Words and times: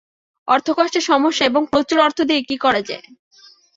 অর্থকষ্টের 0.47 1.03
সমস্যা 1.03 1.43
এবং 1.45 1.61
প্রচুর 1.71 1.99
অর্থ 1.99 2.19
দিয়ে 2.21 2.41
কী 2.49 2.55
করা 2.57 2.81
যায়। 2.81 3.05